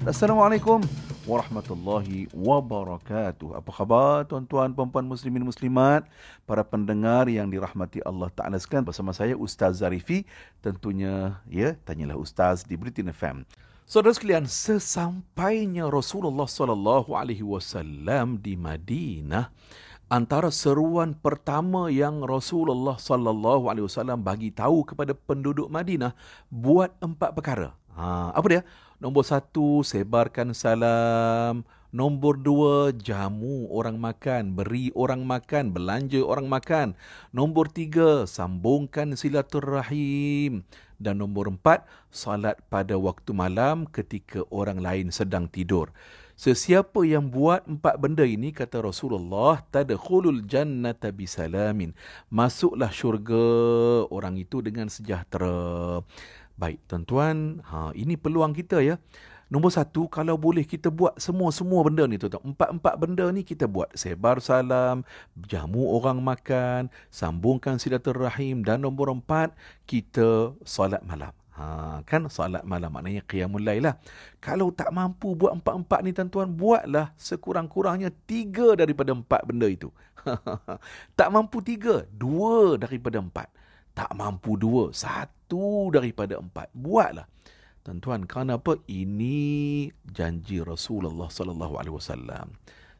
Assalamualaikum 0.00 0.80
warahmatullahi 1.28 2.24
wabarakatuh. 2.32 3.52
Apa 3.52 3.68
khabar 3.68 4.24
tuan-tuan, 4.24 4.72
puan-puan 4.72 5.04
muslimin 5.04 5.44
muslimat, 5.44 6.08
para 6.48 6.64
pendengar 6.64 7.28
yang 7.28 7.52
dirahmati 7.52 8.00
Allah 8.08 8.32
Taala 8.32 8.56
sekalian 8.56 8.88
bersama 8.88 9.12
saya 9.12 9.36
Ustaz 9.36 9.84
Zarifi. 9.84 10.24
Tentunya 10.64 11.44
ya, 11.52 11.76
tanyalah 11.84 12.16
Ustaz 12.16 12.64
di 12.64 12.80
Britain 12.80 13.12
FM. 13.12 13.44
Saudara 13.84 14.16
sekalian, 14.16 14.48
sesampainya 14.48 15.84
Rasulullah 15.92 16.48
sallallahu 16.48 17.12
alaihi 17.12 17.44
wasallam 17.44 18.40
di 18.40 18.56
Madinah, 18.56 19.52
antara 20.08 20.48
seruan 20.48 21.12
pertama 21.12 21.92
yang 21.92 22.24
Rasulullah 22.24 22.96
sallallahu 22.96 23.68
alaihi 23.68 23.84
wasallam 23.84 24.24
bagi 24.24 24.48
tahu 24.48 24.80
kepada 24.80 25.12
penduduk 25.12 25.68
Madinah 25.68 26.16
buat 26.48 26.96
empat 27.04 27.36
perkara. 27.36 27.76
Ha, 28.00 28.32
apa 28.32 28.46
dia? 28.48 28.62
Nombor 28.96 29.28
satu, 29.28 29.84
sebarkan 29.84 30.56
salam. 30.56 31.68
Nombor 31.92 32.40
dua, 32.40 32.94
jamu 32.94 33.66
orang 33.68 33.98
makan, 33.98 34.56
beri 34.56 34.94
orang 34.96 35.26
makan, 35.26 35.74
belanja 35.74 36.22
orang 36.22 36.46
makan. 36.48 36.88
Nombor 37.34 37.68
tiga, 37.68 38.24
sambungkan 38.24 39.18
silaturrahim. 39.20 40.64
Dan 40.96 41.20
nombor 41.20 41.52
empat, 41.52 41.84
salat 42.08 42.56
pada 42.72 42.96
waktu 42.96 43.36
malam 43.36 43.84
ketika 43.90 44.46
orang 44.48 44.80
lain 44.80 45.12
sedang 45.12 45.50
tidur. 45.50 45.92
Sesiapa 46.40 47.04
yang 47.04 47.28
buat 47.28 47.68
empat 47.68 48.00
benda 48.00 48.24
ini, 48.24 48.48
kata 48.48 48.80
Rasulullah, 48.80 49.60
tadkhulul 49.68 50.48
jannata 50.48 51.12
bisalamin. 51.12 51.92
Masuklah 52.32 52.88
syurga 52.88 53.44
orang 54.08 54.40
itu 54.40 54.64
dengan 54.64 54.88
sejahtera. 54.88 56.00
Baik, 56.60 56.76
tuan-tuan, 56.84 57.64
ha, 57.72 57.88
ini 57.96 58.20
peluang 58.20 58.52
kita 58.52 58.84
ya. 58.84 59.00
Nombor 59.48 59.72
satu, 59.72 60.12
kalau 60.12 60.36
boleh 60.36 60.60
kita 60.68 60.92
buat 60.92 61.16
semua-semua 61.16 61.80
benda 61.88 62.04
ni 62.04 62.20
tuan-tuan. 62.20 62.52
Empat-empat 62.52 62.94
benda 63.00 63.24
ni 63.32 63.40
kita 63.48 63.64
buat. 63.64 63.88
Sebar 63.96 64.44
salam, 64.44 65.00
jamu 65.48 65.88
orang 65.88 66.20
makan, 66.20 66.92
sambungkan 67.08 67.80
silaturrahim. 67.80 68.60
Dan 68.60 68.84
nombor 68.84 69.08
empat, 69.08 69.56
kita 69.88 70.52
solat 70.68 71.00
malam. 71.00 71.32
Ha, 71.56 72.04
kan 72.04 72.28
solat 72.28 72.60
malam 72.68 72.92
maknanya 72.92 73.24
qiyamul 73.24 73.64
lail 73.64 73.88
lah. 73.88 73.96
Kalau 74.36 74.68
tak 74.68 74.92
mampu 74.92 75.32
buat 75.32 75.56
empat-empat 75.56 76.00
ni 76.04 76.12
tuan-tuan, 76.12 76.52
buatlah 76.52 77.16
sekurang-kurangnya 77.16 78.12
tiga 78.28 78.76
daripada 78.76 79.16
empat 79.16 79.48
benda 79.48 79.64
itu. 79.64 79.88
tak 81.18 81.28
mampu 81.32 81.64
tiga, 81.64 82.04
dua 82.12 82.76
daripada 82.76 83.16
empat. 83.16 83.48
Tak 83.96 84.10
mampu 84.14 84.56
dua, 84.56 84.94
satu 84.94 85.90
daripada 85.90 86.38
empat. 86.38 86.70
Buatlah. 86.72 87.26
Tuan-tuan, 87.80 88.28
kerana 88.28 88.60
apa? 88.60 88.76
Ini 88.86 89.88
janji 90.04 90.60
Rasulullah 90.60 91.32
sallallahu 91.32 91.74
alaihi 91.80 91.96
wasallam. 91.96 92.54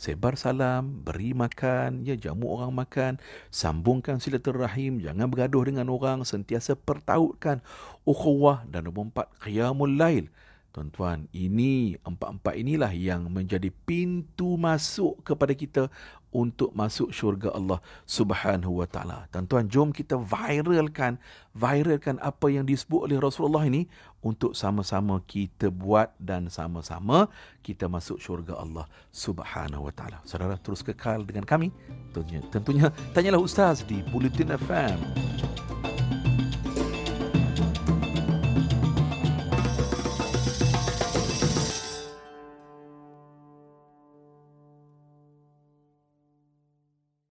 Sebar 0.00 0.34
salam, 0.34 1.04
beri 1.06 1.30
makan, 1.30 2.02
ya 2.02 2.18
jamu 2.18 2.50
orang 2.58 2.74
makan, 2.74 3.22
sambungkan 3.54 4.18
silaturahim, 4.18 4.98
jangan 4.98 5.30
bergaduh 5.30 5.62
dengan 5.62 5.86
orang, 5.92 6.26
sentiasa 6.26 6.74
pertautkan 6.74 7.62
ukhuwah 8.02 8.66
dan 8.66 8.90
nombor 8.90 9.14
empat, 9.14 9.30
qiyamul 9.44 9.94
lail. 9.94 10.26
Tuan-tuan, 10.72 11.28
ini 11.36 12.00
empat-empat 12.00 12.54
inilah 12.56 12.90
yang 12.96 13.28
menjadi 13.28 13.68
pintu 13.84 14.56
masuk 14.56 15.20
kepada 15.20 15.52
kita 15.52 15.92
untuk 16.32 16.72
masuk 16.72 17.12
syurga 17.12 17.52
Allah 17.52 17.78
Subhanahu 18.08 18.80
wa 18.80 18.88
taala. 18.88 19.28
Tuan-tuan, 19.28 19.68
jom 19.68 19.92
kita 19.92 20.16
viralkan 20.16 21.20
viralkan 21.52 22.16
apa 22.24 22.48
yang 22.48 22.64
disebut 22.64 23.06
oleh 23.06 23.20
Rasulullah 23.20 23.68
ini 23.68 23.84
untuk 24.24 24.56
sama-sama 24.56 25.20
kita 25.28 25.68
buat 25.68 26.16
dan 26.16 26.48
sama-sama 26.48 27.28
kita 27.60 27.86
masuk 27.86 28.16
syurga 28.18 28.56
Allah 28.56 28.88
Subhanahu 29.12 29.86
wa 29.86 29.92
taala. 29.92 30.24
Saudara 30.24 30.56
terus 30.56 30.80
kekal 30.80 31.28
dengan 31.28 31.44
kami. 31.44 31.68
Tentunya, 32.16 32.40
tentunya 32.48 32.86
tanyalah 33.12 33.40
ustaz 33.40 33.84
di 33.84 34.00
Bulletin 34.08 34.56
FM. 34.56 35.51